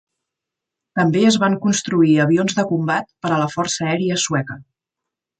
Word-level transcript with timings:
També 0.99 1.19
es 1.31 1.35
van 1.43 1.57
construir 1.65 2.15
avions 2.23 2.57
de 2.59 2.65
combat 2.71 3.11
per 3.25 3.31
a 3.35 3.37
la 3.43 3.49
força 3.57 3.85
aèria 3.91 4.17
sueca. 4.23 4.57